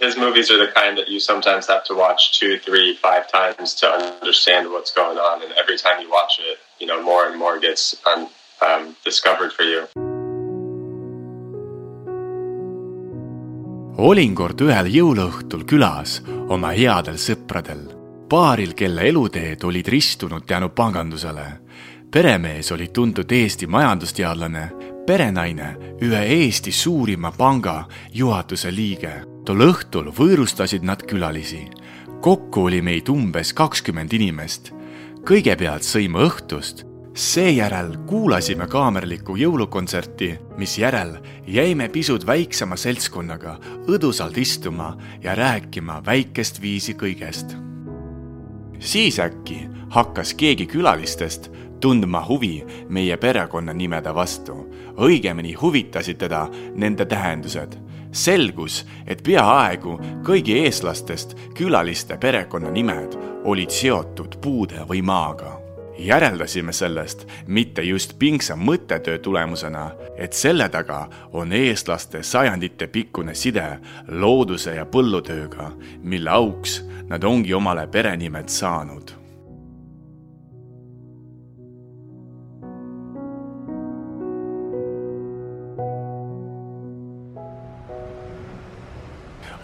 [0.00, 3.74] His movies are the kind that you sometimes have to watch two, three, five times
[3.74, 5.42] to understand what's going on.
[5.42, 8.28] And every time you watch it, you know, more and more gets un,
[8.62, 9.88] um, discovered for you.
[13.98, 17.80] olin kord ühel jõuluõhtul külas oma headel sõpradel.
[18.28, 21.46] paaril, kelle eluteed olid ristunud tänu pangandusele.
[22.10, 24.70] peremees oli tuntud Eesti majandusteadlane,
[25.06, 27.84] perenaine ühe Eesti suurima panga
[28.14, 29.37] juhatuse liige.
[29.48, 31.70] Tol õhtul võõrustasid nad külalisi.
[32.20, 34.74] kokku oli meid umbes kakskümmend inimest.
[35.24, 36.84] kõigepealt sõime õhtust
[37.14, 41.16] seejärel kuulasime kaamerlikku jõulukontserti, misjärel
[41.46, 43.58] jäime pisut väiksema seltskonnaga
[43.88, 47.56] õdusalt istuma ja rääkima väikest viisi kõigest.
[48.78, 54.68] siis äkki hakkas keegi külalistest tundma huvi meie perekonnanimede vastu.
[54.96, 57.87] õigemini huvitasid teda nende tähendused.
[58.12, 65.58] Selgus, et peaaegu kõigi eestlastest külaliste perekonnanimed olid seotud puude või maaga
[65.98, 73.78] järeldasime sellest mitte just pingsa mõttetöö tulemusena, et selle taga on eestlaste sajanditepikkune side
[74.08, 75.72] looduse ja põllutööga,
[76.02, 79.27] mille auks nad ongi omale perenimed saanud.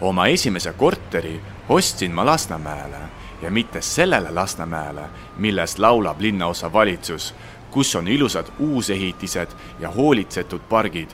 [0.05, 2.97] Oma esimese korteri ostsin ma Lasnamäele
[3.41, 5.01] ja mitte sellele Lasnamäele,
[5.37, 7.33] millest laulab linnaosa valitsus,
[7.71, 9.47] kus on ilusad uusehitised
[9.79, 11.09] ja hoolitsetud pargid,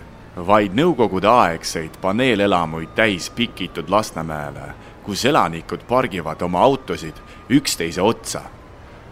[0.48, 7.16] vaid nõukogudeaegseid paneelelamuid täis pikitud Lasnamäele, kus elanikud pargivad oma autosid
[7.50, 8.42] üksteise otsa.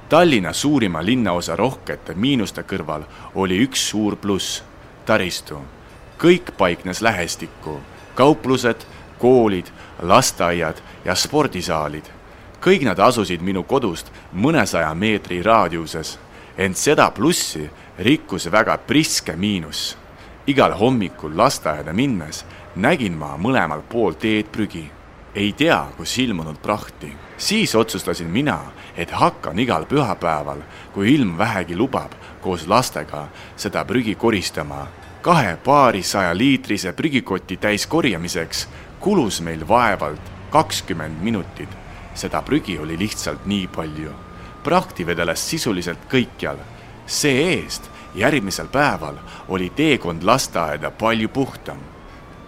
[0.09, 4.63] Tallinna suurima linnaosa rohkete miinuste kõrval oli üks suur pluss,
[5.05, 5.61] taristu.
[6.19, 7.79] kõik paiknes lähestikku,
[8.15, 8.83] kauplused,
[9.19, 9.67] koolid,
[10.01, 12.19] lasteaiad ja spordisaalid
[12.59, 16.17] kõik nad asusid minu kodust mõnesaja meetri raadiuses,
[16.57, 19.97] ent seda plussi rikkus väga priske miinus.
[20.47, 22.45] igal hommikul lasteaeda minnes
[22.75, 24.91] nägin ma mõlemal pool teed prügi.
[25.35, 27.13] ei tea, kus ilmunud prahti.
[27.37, 28.59] siis otsustasin mina,
[28.97, 30.61] et hakkan igal pühapäeval,
[30.93, 32.11] kui ilm vähegi lubab,
[32.41, 34.87] koos lastega seda prügi koristama.
[35.21, 38.67] kahe paarisaja liitrise prügikoti täis korjamiseks
[38.99, 41.69] kulus meil vaevalt kakskümmend minutit
[42.19, 44.11] seda prügi oli lihtsalt nii palju.
[44.63, 46.57] prahti vedeles sisuliselt kõikjal.
[47.07, 49.15] see-eest järgmisel päeval
[49.47, 51.77] oli teekond lasteaeda palju puhtam.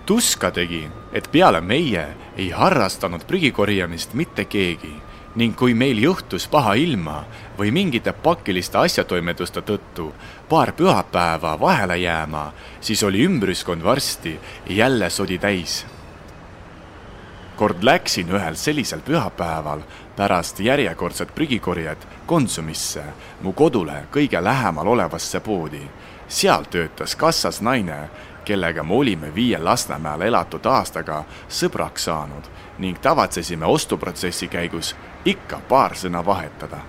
[0.05, 2.07] tuska tegi, et peale meie
[2.37, 4.95] ei harrastanud prügi korjamist mitte keegi
[5.35, 7.23] ning kui meil juhtus paha ilma
[7.57, 10.11] või mingite pakiliste asjatoimetuste tõttu
[10.49, 12.51] paar pühapäeva vahele jääma,
[12.81, 15.85] siis oli ümbruskond varsti jälle sodi täis
[17.61, 19.83] kord läksin ühel sellisel pühapäeval
[20.17, 23.03] pärast järjekordset prügikorjet Konsumisse,
[23.41, 25.81] mu kodule kõige lähemal olevasse poodi.
[26.27, 28.09] seal töötas kassas naine,
[28.45, 34.95] kellega me olime viie Lasnamäel elatud aastaga sõbraks saanud ning tavatsesime ostuprotsessi käigus
[35.25, 36.81] ikka paar sõna vahetada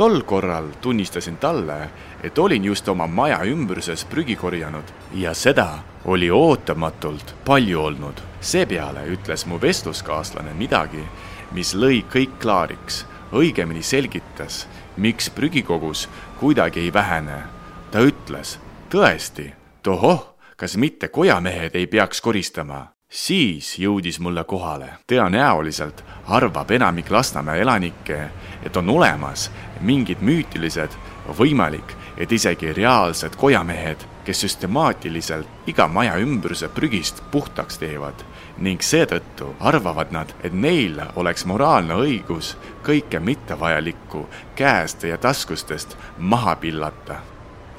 [0.00, 1.90] tol korral tunnistasin talle,
[2.22, 5.66] et olin just oma maja ümbruses prügi korjanud ja seda
[6.04, 8.20] oli ootamatult palju olnud.
[8.40, 11.04] seepeale ütles mu vestluskaaslane midagi,
[11.52, 14.66] mis lõi kõik klaariks, õigemini selgitas,
[14.96, 16.08] miks prügikogus
[16.40, 17.42] kuidagi ei vähene.
[17.90, 18.58] ta ütles,
[18.90, 22.86] tõesti, tohoh, kas mitte kojamehed ei peaks koristama?
[23.10, 24.88] siis jõudis mulle kohale.
[25.06, 28.30] tõenäoliselt arvab enamik Lasnamäe elanikke,
[28.62, 29.50] et on olemas
[29.80, 30.96] mingid müütilised,
[31.38, 38.26] võimalik, et isegi reaalsed kojamehed, kes süstemaatiliselt iga maja ümbruse prügist puhtaks teevad
[38.60, 42.54] ning seetõttu arvavad nad, et neil oleks moraalne õigus
[42.84, 44.26] kõike mittevajalikku
[44.56, 47.22] käest ja taskustest maha pillata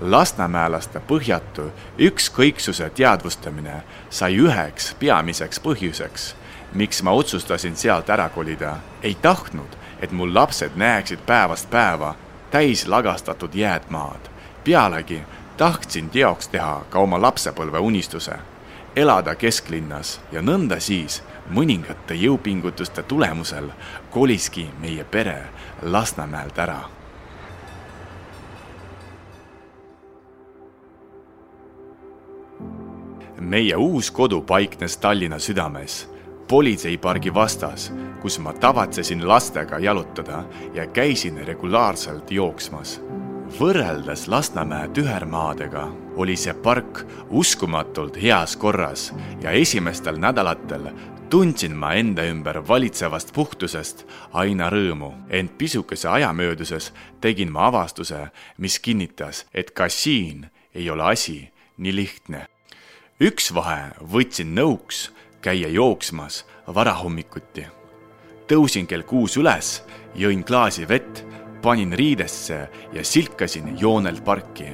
[0.02, 1.68] lasnamäelaste põhjatu
[2.02, 6.32] ükskõiksuse teadvustamine sai üheks peamiseks põhjuseks,
[6.74, 8.78] miks ma otsustasin sealt ära kolida.
[9.04, 12.16] ei tahtnud, et mul lapsed näeksid päevast päeva
[12.52, 14.30] täis lagastatud jäätmaad.
[14.64, 15.22] pealegi
[15.58, 18.34] tahtsin teoks teha ka oma lapsepõlve unistuse,
[18.96, 23.70] elada kesklinnas ja nõnda siis mõningate jõupingutuste tulemusel
[24.10, 25.44] koliski meie pere
[25.82, 26.82] Lasnamäelt ära
[33.42, 36.10] meie uus kodu paiknes Tallinna südames,
[36.48, 37.92] politseipargi vastas,
[38.22, 40.44] kus ma tavatsesin lastega jalutada
[40.74, 43.02] ja käisin regulaarselt jooksmas.
[43.60, 50.88] võrreldes Lasnamäe tühermaadega oli see park uskumatult heas korras ja esimestel nädalatel
[51.32, 54.04] tundsin ma enda ümber valitsevast puhtusest
[54.34, 56.90] aina rõõmu, ent pisukese aja mööduses
[57.24, 58.26] tegin ma avastuse,
[58.58, 62.48] mis kinnitas, et ka siin ei ole asi nii lihtne.
[63.22, 65.12] üks vahe võtsin nõuks
[65.42, 67.66] käia jooksmas varahommikuti.
[68.48, 69.84] tõusin kell kuus üles,
[70.16, 71.24] jõin klaasi vett,
[71.62, 74.70] panin riidesse ja silkasin joonelt parki.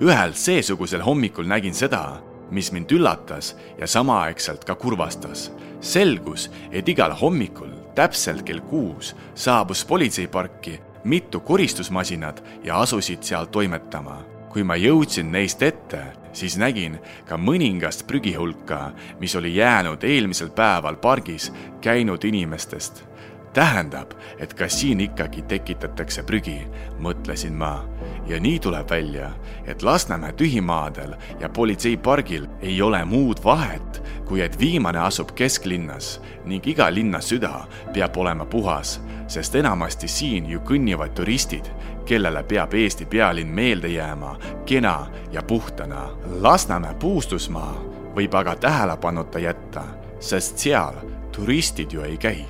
[0.00, 5.52] ühel seesugusel hommikul nägin seda, mis mind üllatas ja samaaegselt ka kurvastas.
[5.80, 14.37] selgus, et igal hommikul täpselt kell kuus saabus politseiparki mitu koristusmasinat ja asusid seal toimetama.
[14.52, 16.00] Kui ma jõudsin neist ette,
[16.32, 16.98] siis nägin
[17.28, 23.04] ka mõningast prügihulka, mis oli jäänud eelmisel päeval pargis käinud inimestest.
[23.52, 26.60] tähendab, et ka siin ikkagi tekitatakse prügi,
[27.00, 27.84] mõtlesin ma.
[28.26, 29.30] ja nii tuleb välja,
[29.66, 36.66] et Lasnamäe tühimaadel ja politseipargil ei ole muud vahet, kui et viimane asub kesklinnas ning
[36.66, 41.72] iga linna süda peab olema puhas, sest enamasti siin ju kõnnivad turistid
[42.08, 46.08] kellele peab Eesti pealinn meelde jääma kena ja puhtana.
[46.40, 47.74] Lasnamäe puustusmaa
[48.16, 49.84] võib aga tähelepanuta jätta,
[50.20, 50.96] sest seal
[51.32, 52.44] turistid ju ei käi.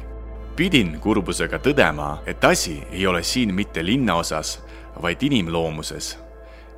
[0.56, 4.64] pidin kurbusega tõdema, et asi ei ole siin mitte linnaosas,
[5.02, 6.18] vaid inimloomuses.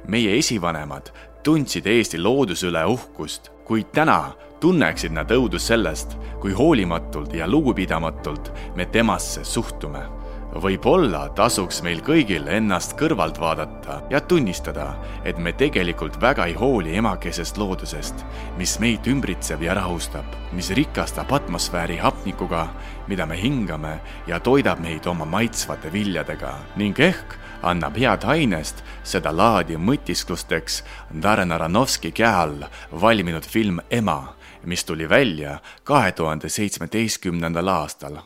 [0.09, 1.11] meie esivanemad
[1.43, 8.53] tundsid Eesti looduse üle uhkust, kuid täna tunneksid nad õudust sellest, kui hoolimatult ja lugupidamatult
[8.76, 10.19] me temasse suhtume
[10.58, 14.94] võib-olla tasuks meil kõigil ennast kõrvalt vaadata ja tunnistada,
[15.25, 18.25] et me tegelikult väga ei hooli emakesest loodusest,
[18.58, 22.67] mis meid ümbritseb ja rahustab, mis rikastab atmosfääri hapnikuga,
[23.08, 29.79] mida me hingame ja toidab meid oma maitsvate viljadega ning ehk annab head ainest sedalaadi
[29.79, 30.82] mõtisklusteks
[31.23, 38.20] Darren Aronovski käe all valminud film Ema, mis tuli välja kahe tuhande seitsmeteistkümnendal aastal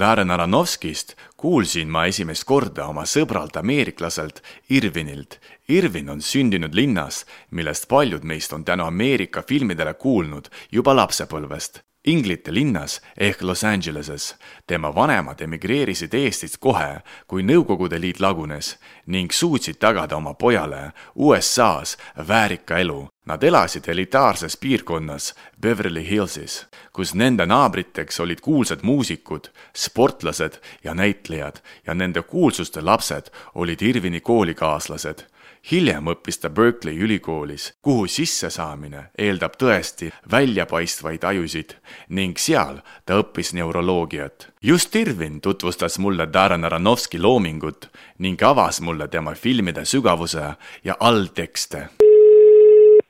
[0.00, 4.40] Darren Aronovskist kuulsin ma esimest korda oma sõbralt ameeriklaselt
[4.72, 5.36] Irvinilt.
[5.68, 11.82] Irvin on sündinud linnas, millest paljud meist on tänu Ameerika filmidele kuulnud juba lapsepõlvest.
[12.08, 14.34] Inglite linnas ehk Los Angeleses.
[14.66, 21.98] tema vanemad emigreerisid Eestist kohe, kui Nõukogude Liit lagunes ning suutsid tagada oma pojale USA-s
[22.28, 23.08] väärika elu.
[23.30, 31.60] Nad elasid elitaarses piirkonnas Beverly Hillsis, kus nende naabriteks olid kuulsad muusikud, sportlased ja näitlejad
[31.86, 35.22] ja nende kuulsuste lapsed olid Irvini koolikaaslased
[35.70, 41.76] hiljem õppis ta Berkeley ülikoolis, kuhu sissesaamine eeldab tõesti väljapaistvaid ajusid
[42.08, 44.48] ning seal ta õppis neuroloogiat.
[44.62, 50.54] just Irvin tutvustas mulle Darren Aronovski loomingut ning avas mulle tema filmide sügavuse
[50.84, 52.09] ja alltekste.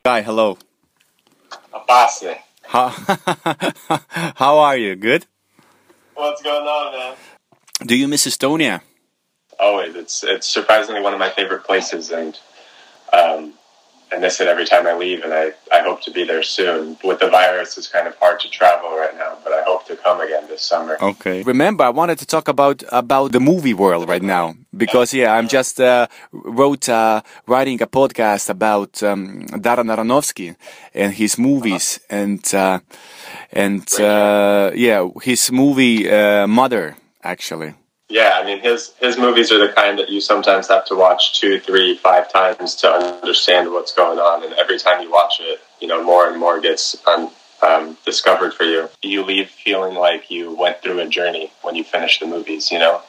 [0.03, 0.57] Guy, hello.
[1.75, 2.39] Abasi.
[2.63, 2.89] How,
[4.37, 4.97] how are you?
[4.97, 5.27] Good?
[6.15, 7.17] What's going on, man?
[7.87, 8.81] Do you miss Estonia?
[9.61, 9.95] always.
[9.95, 12.39] It's it's surprisingly one of my favorite places, and
[13.13, 13.55] um,
[14.21, 15.23] miss it every time I leave.
[15.23, 16.97] And I, I hope to be there soon.
[17.03, 19.97] With the virus, it's kind of hard to travel right now, but I hope to
[19.97, 20.97] come again this summer.
[21.01, 21.43] Okay.
[21.43, 25.49] Remember, I wanted to talk about about the movie world right now because yeah, I'm
[25.49, 30.57] just uh, wrote uh, writing a podcast about um, Darren Aronofsky
[30.95, 32.17] and his movies uh-huh.
[32.21, 32.79] and uh,
[33.53, 37.75] and uh, yeah, his movie uh, Mother actually.
[38.11, 41.41] Yeah, I mean his his movies are the kind that you sometimes have to watch
[41.41, 45.61] two, three, five times to understand what's going on, and every time you watch it,
[45.81, 47.31] you know more and more gets un,
[47.63, 48.89] um, discovered for you.
[49.03, 52.81] You leave feeling like you went through a journey when you finish the movies, you
[52.81, 53.01] know.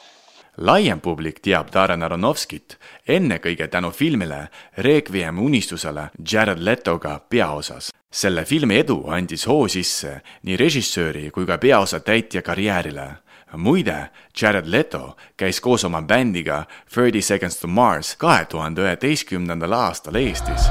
[0.56, 2.76] laiem publik teab Darren Aronovskit
[3.08, 7.90] ennekõike tänu filmile Requiem unistusele Jared Letoga peaosas.
[8.12, 13.06] selle filmi edu andis hoo sisse nii režissööri kui ka peaosa täitja karjäärile
[13.56, 20.14] muide, Jared Leto käis koos oma bändiga Thirty Seconds to Mars kahe tuhande üheteistkümnendal aastal
[20.14, 20.68] Eestis.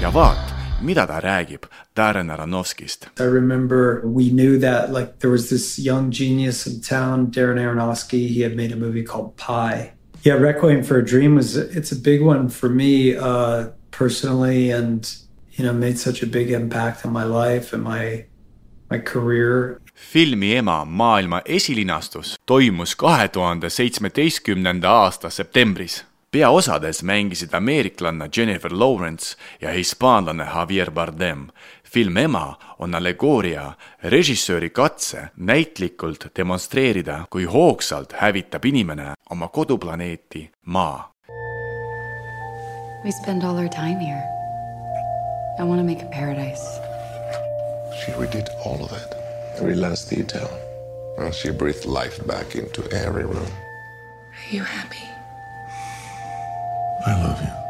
[0.00, 3.06] ja vaat, mida ta räägib Darren Aronovskist.
[3.20, 8.28] I remember we knew that like there was this young genius in town, Darren Aronofsky.
[8.28, 9.92] He had made a movie called Pi.
[10.24, 15.06] Yeah, Requiem for a Dream was it's a big one for me uh, personally, and
[15.52, 18.24] you know made such a big impact on my life and my.
[19.94, 26.04] Filmi Ema maailma esilinastus toimus kahe tuhande seitsmeteistkümnenda aasta septembris.
[26.30, 31.46] peaosades mängisid ameeriklanna Jennifer Lawrence ja hispaanlane Javier Bardem.
[31.84, 41.10] film Ema on allegooria režissööri katse näitlikult demonstreerida, kui hoogsalt hävitab inimene oma koduplaneeti Maa
[43.04, 44.22] We spend all our time here.
[45.58, 46.89] I want to make a paradise.
[47.98, 49.14] She redid all of it,
[49.58, 50.50] every last detail.
[51.18, 53.52] And she breathed life back into every room.
[54.32, 55.04] Are you happy?
[57.06, 57.60] I love you.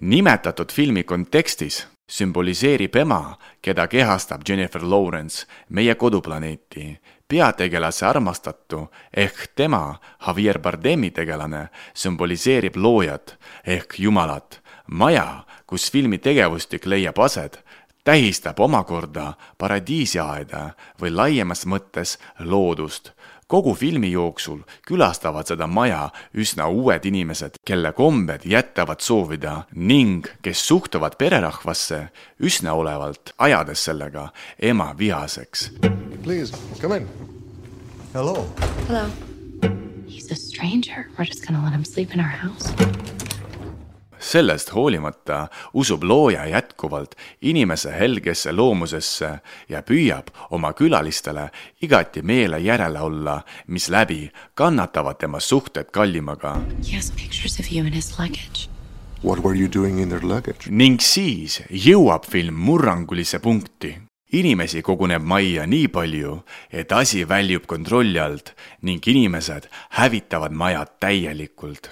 [0.00, 7.00] nimetatud filmi kontekstis sümboliseerib ema, keda kehastab Jennifer Lawrence, meie koduplaneeti.
[7.28, 14.60] peategelase armastatu ehk tema, Javier Bardemi tegelane, sümboliseerib loojat ehk Jumalat.
[14.86, 17.60] maja, kus filmi tegevustik leiab aset,
[18.04, 20.70] tähistab omakorda paradiisiaeda
[21.00, 23.12] või laiemas mõttes loodust
[23.46, 30.66] kogu filmi jooksul külastavad seda maja üsna uued inimesed, kelle kombed jätavad soovida ning kes
[30.68, 32.08] suhtuvad pererahvasse
[32.42, 35.70] üsna olevalt, ajades sellega ema vihaseks.
[36.22, 37.08] Please, come in.
[38.12, 38.46] Hello.
[38.88, 39.06] Hello.
[40.08, 41.08] He's a stranger.
[41.18, 43.15] We're just gonna let him sleep in our house.
[44.18, 49.30] Sellest hoolimata usub looja jätkuvalt inimese helgesse loomusesse
[49.68, 51.50] ja püüab oma külalistele
[51.82, 56.56] igati meele järele olla, misläbi kannatavad tema suhted kallimaga.
[56.90, 58.68] He has pictures of you in his luggage.
[59.24, 60.70] What were you doing in their luggage?
[60.70, 63.96] ning siis jõuab film murrangulise punkti.
[64.32, 66.40] inimesi koguneb majja nii palju,
[66.72, 71.90] et asi väljub kontrolli alt ning inimesed hävitavad majad täielikult.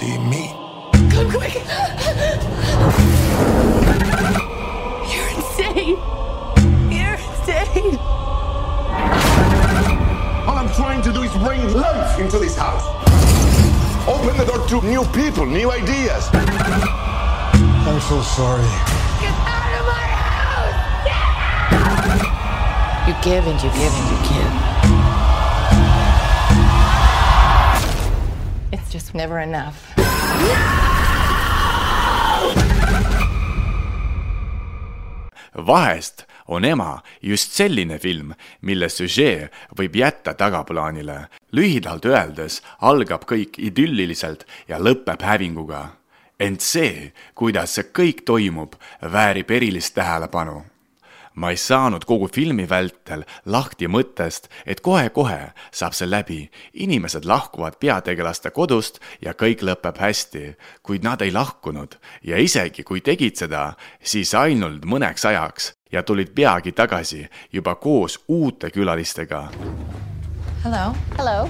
[0.00, 0.54] See me.
[1.12, 1.54] Come quick!
[5.12, 5.98] You're insane!
[6.90, 7.98] You're insane!
[10.48, 12.86] All I'm trying to do is bring life into this house.
[14.08, 16.30] Open the door to new people, new ideas.
[16.32, 18.64] I'm so sorry.
[19.20, 20.80] Get out of my house!
[23.06, 24.52] You give and you give and you give.
[28.72, 29.89] It's just never enough.
[35.66, 41.28] Vahest on ema just selline film, mille süžee võib jätta tagaplaanile.
[41.52, 45.82] lühidalt öeldes algab kõik idülliliselt ja lõpeb hävinguga.
[46.40, 50.69] ent see, kuidas see kõik toimub, väärib erilist tähelepanu
[51.40, 56.50] ma ei saanud kogu filmi vältel lahti mõttest, et kohe-kohe saab see läbi.
[56.74, 63.00] inimesed lahkuvad peategelaste kodust ja kõik lõpeb hästi, kuid nad ei lahkunud ja isegi kui
[63.00, 69.48] tegid seda, siis ainult mõneks ajaks ja tulid peagi tagasi juba koos uute külalistega.
[70.64, 70.92] Hello.
[71.16, 71.48] Hello.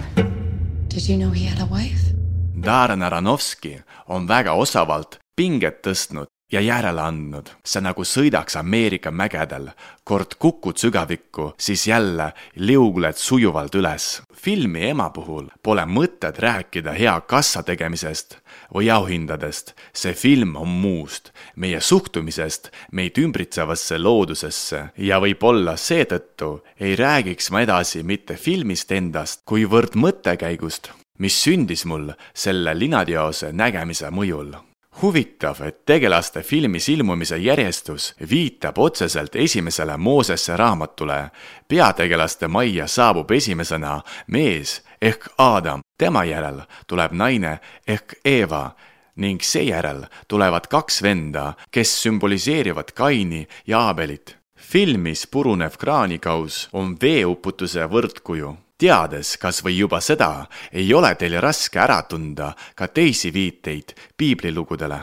[0.95, 2.15] Did you know he had a wife?
[2.63, 7.51] Darren Aronovski on väga osavalt pinget tõstnud ja järele andnud.
[7.65, 9.71] see nagu sõidaks Ameerika mägedel,
[10.05, 14.23] kord kukud sügavikku, siis jälle liugled sujuvalt üles.
[14.35, 18.39] filmi Ema puhul pole mõtet rääkida hea kassa tegemisest
[18.75, 19.75] või auhindadest.
[19.93, 27.61] see film on muust, meie suhtumisest meid ümbritsevasse loodusesse ja võib-olla seetõttu ei räägiks ma
[27.61, 34.70] edasi mitte filmist endast, kuivõrd mõttekäigust, mis sündis mul selle linateose nägemise mõjul
[35.03, 41.31] huvitav, et tegelaste filmis ilmumise järjestus viitab otseselt esimesele Moosesse raamatule.
[41.69, 48.71] peategelaste majja saabub esimesena mees ehk Aadam, tema järel tuleb naine ehk Eeva
[49.17, 54.37] ning seejärel tulevad kaks venda, kes sümboliseerivad Kaini ja Aabelit.
[54.57, 61.81] filmis purunev kraanikauss on veeuputuse võrdkuju teades kas või juba seda, ei ole teil raske
[61.81, 65.01] ära tunda ka teisi viiteid piiblilugudele.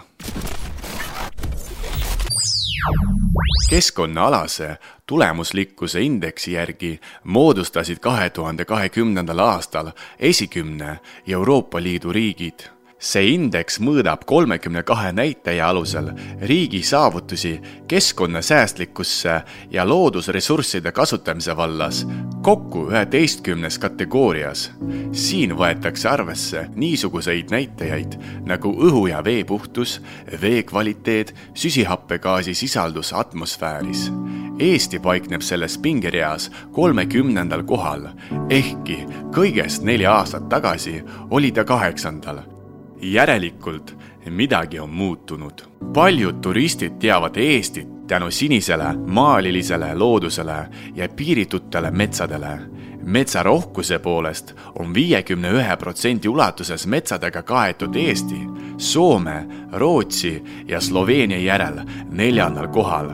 [3.69, 13.77] keskkonnaalase tulemuslikkuse indeksi järgi moodustasid kahe tuhande kahekümnendal aastal esikümne Euroopa Liidu riigid see indeks
[13.83, 16.09] mõõdab kolmekümne kahe näitaja alusel
[16.41, 22.05] riigi saavutusi keskkonnasäästlikkusse ja loodusressursside kasutamise vallas
[22.41, 24.71] kokku üheteistkümnes kategoorias.
[25.11, 30.01] siin võetakse arvesse niisuguseid näitajaid nagu õhu ja vee puhtus,
[30.41, 34.11] vee kvaliteet, süsihappegaasi sisaldus atmosfääris.
[34.59, 38.09] Eesti paikneb selles pingereas kolmekümnendal kohal,
[38.49, 42.56] ehkki kõigest neli aastat tagasi oli ta kaheksandal
[43.01, 43.95] järelikult
[44.29, 45.61] midagi on muutunud.
[45.93, 52.59] paljud turistid teavad Eestit tänu sinisele maalilisele loodusele ja piiritutele metsadele.
[53.03, 58.39] metsarohkuse poolest on viiekümne ühe protsendi ulatuses metsadega kaetud Eesti,
[58.77, 63.09] Soome, Rootsi ja Sloveenia järel neljandal kohal.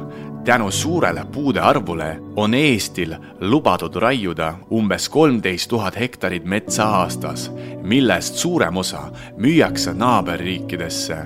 [0.45, 8.35] Tänu suurele puude arvule on Eestil lubatud raiuda umbes kolmteist tuhat hektarit metsa aastas, millest
[8.35, 9.01] suurem osa
[9.37, 11.17] müüakse naaberriikidesse.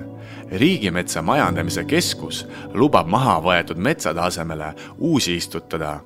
[0.51, 5.99] riigimetsa majandamise keskus lubab maha võetud metsade asemele uusi istutada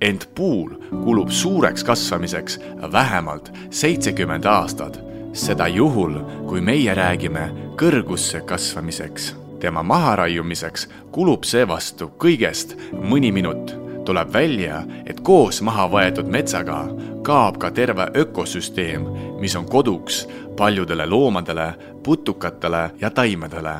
[0.00, 0.70] ent puul
[1.04, 2.60] kulub suureks kasvamiseks
[2.92, 5.00] vähemalt seitsekümmend aastat.
[5.32, 9.47] seda juhul, kui meie räägime kõrgusse kasvamiseks.
[9.60, 13.76] Tema maharaiumiseks kulub seevastu kõigest mõni minut.
[14.08, 16.78] tuleb välja, et koos maha võetud metsaga
[17.22, 19.04] kaob ka terve ökosüsteem,
[19.40, 23.76] mis on koduks paljudele loomadele, putukatele ja taimedele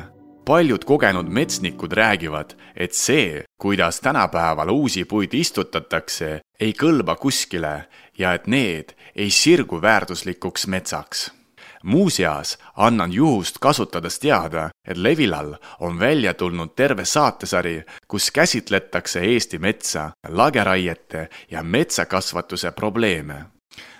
[0.49, 7.73] paljud kogenud metsnikud räägivad, et see, kuidas tänapäeval uusi puid istutatakse, ei kõlba kuskile
[8.17, 11.38] ja et need ei sirgu väärtuslikuks metsaks.
[11.83, 19.57] Muuseas annan juhust kasutades teada, et Levilal on välja tulnud terve saatesari, kus käsitletakse Eesti
[19.57, 23.45] metsa, lageraiete ja metsakasvatuse probleeme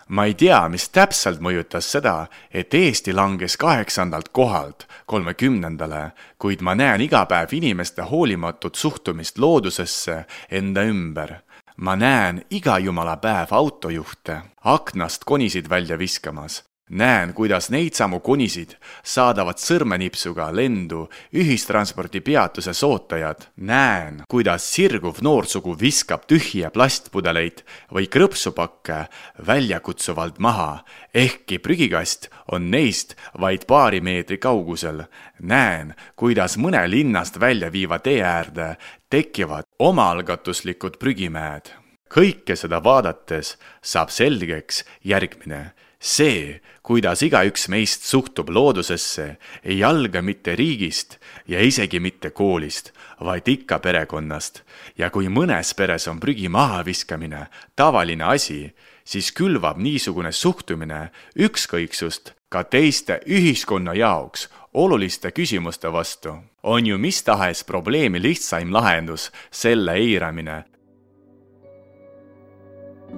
[0.09, 6.75] ma ei tea, mis täpselt mõjutas seda, et Eesti langes kaheksandalt kohalt kolmekümnendale, kuid ma
[6.75, 11.36] näen iga päev inimeste hoolimatut suhtumist loodusesse enda ümber.
[11.79, 18.74] ma näen iga jumala päev autojuhte aknast konisid välja viskamas näen, kuidas neid samu konisid
[19.05, 23.50] saadavad sõrmenipsuga lendu ühistranspordipeatuses ootajad.
[23.55, 29.05] näen, kuidas sirguv noorsugu viskab tühje plastpudeleid või krõpsupakke
[29.48, 35.03] väljakutsuvalt maha, ehkki prügikast on neist vaid paari meetri kaugusel.
[35.39, 38.77] näen, kuidas mõne linnast välja viiva tee äärde
[39.10, 41.69] tekivad omaalgatuslikud prügimäed.
[42.10, 50.56] kõike seda vaadates saab selgeks järgmine see, kuidas igaüks meist suhtub loodusesse, ei alga mitte
[50.56, 54.63] riigist ja isegi mitte koolist, vaid ikka perekonnast.
[54.98, 58.73] ja kui mõnes peres on prügi mahaviskamine tavaline asi,
[59.04, 66.34] siis külvab niisugune suhtumine ükskõiksust ka teiste ühiskonna jaoks oluliste küsimuste vastu.
[66.63, 70.63] on ju mis tahes probleemi lihtsaim lahendus selle eiramine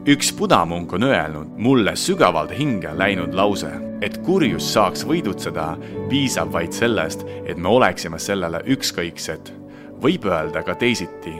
[0.05, 3.69] üks budamunk on öelnud mulle sügavalt hinge läinud lause,
[4.01, 5.75] et kurjus saaks võidutseda,
[6.09, 9.53] piisab vaid sellest, et me oleksime sellele ükskõiksed.
[10.01, 11.35] võib öelda ka teisiti,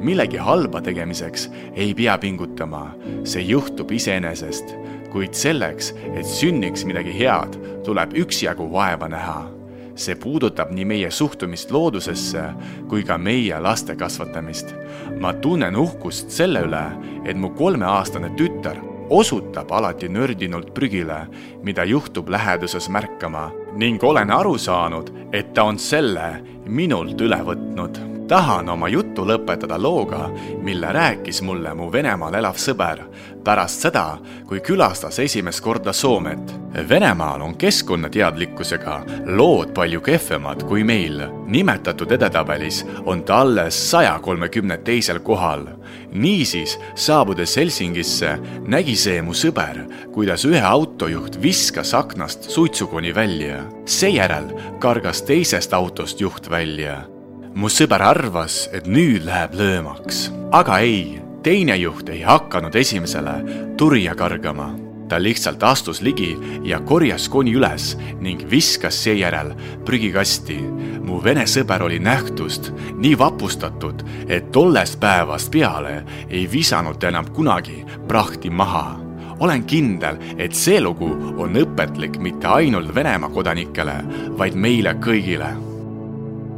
[0.00, 2.92] millegi halba tegemiseks ei pea pingutama,
[3.24, 4.76] see juhtub iseenesest,
[5.12, 9.61] kuid selleks, et sünniks midagi head, tuleb üksjagu vaeva näha
[10.02, 12.44] see puudutab nii meie suhtumist loodusesse
[12.90, 14.74] kui ka meie laste kasvatamist.
[15.20, 16.84] ma tunnen uhkust selle üle,
[17.24, 18.78] et mu kolmeaastane tütar
[19.10, 21.26] osutab alati nördinult prügile,
[21.62, 28.11] mida juhtub läheduses märkama ning olen aru saanud, et ta on selle minult üle võtnud
[28.32, 30.30] tahan oma jutu lõpetada looga,
[30.64, 33.02] mille rääkis mulle mu Venemaal elav sõber
[33.44, 34.06] pärast seda,
[34.48, 36.54] kui külastas esimest korda Soomet.
[36.88, 38.96] Venemaal on keskkonnateadlikkusega
[39.36, 41.20] lood palju kehvemad kui meil.
[41.46, 45.66] nimetatud edetabelis on ta alles saja kolmekümne teisel kohal.
[46.12, 53.64] niisiis, saabudes Helsingisse, nägi see mu sõber, kuidas ühe autojuht viskas aknast suitsukoni välja.
[53.84, 57.11] seejärel kargas teisest autost juht välja
[57.54, 63.36] mu sõber arvas, et nüüd läheb löömaks, aga ei, teine juht ei hakanud esimesele
[63.76, 64.72] turja kargama.
[65.12, 69.52] ta lihtsalt astus ligi ja korjas koni üles ning viskas seejärel
[69.84, 70.56] prügikasti.
[71.04, 77.26] mu vene sõber oli nähtust nii vapustatud, et tollest päevast peale ei visanud ta enam
[77.34, 78.98] kunagi prahti maha
[79.40, 83.96] olen kindel, et see lugu on õpetlik mitte ainult Venemaa kodanikele,
[84.38, 85.71] vaid meile kõigile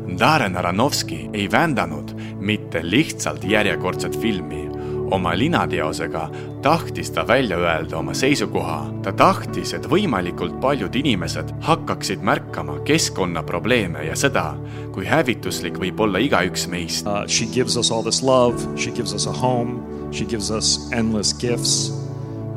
[0.04, 4.64] Darren Aronovski ei vändanud mitte lihtsalt järjekordset filmi.
[5.10, 6.30] oma linateosega
[6.62, 8.90] tahtis ta välja öelda oma seisukoha.
[9.02, 14.56] ta tahtis, et võimalikult paljud inimesed hakkaksid märkama keskkonnaprobleeme ja seda,
[14.92, 17.26] kui hävituslik võib olla igaüks meist uh,.
[17.28, 19.80] She gives us all this love, she gives us a home,
[20.12, 21.92] she gives us endless gifts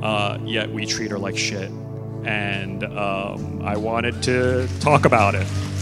[0.01, 0.37] uh,.
[0.45, 1.71] Yet we treat her like shit
[2.25, 5.76] and um, I wanted to talk about it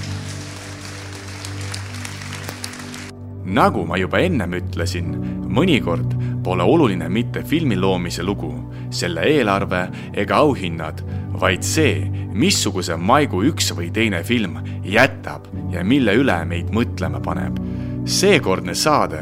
[3.46, 5.14] nagu ma juba ennem ütlesin,
[5.46, 8.52] mõnikord pole oluline mitte filmi loomise lugu,
[8.90, 9.86] selle eelarve
[10.18, 11.02] ega auhinnad,
[11.40, 12.06] vaid see,
[12.36, 17.60] missuguse maigu üks või teine film jätab ja mille üle meid mõtlema paneb.
[18.06, 19.22] seekordne saade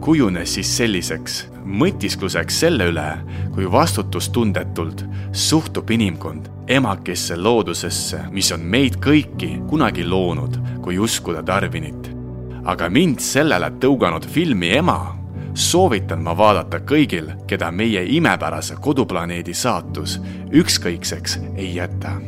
[0.00, 3.10] kujunes siis selliseks mõtiskluseks selle üle,
[3.54, 12.13] kui vastutustundetult suhtub inimkond emakesse loodusesse, mis on meid kõiki kunagi loonud, kui uskuda Darwinit
[12.64, 14.98] aga mind sellele tõuganud filmi Ema
[15.54, 20.18] soovitan ma vaadata kõigil, keda meie imepärase koduplaneedi saatus
[20.52, 22.20] ükskõikseks ei jäta.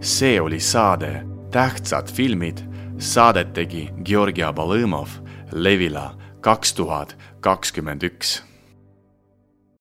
[0.00, 2.58] see oli saade Tähtsad filmid.
[2.98, 5.08] Saadet tegi Georgi Abalõmov,
[5.52, 8.45] Levila kaks tuhat kakskümmend üks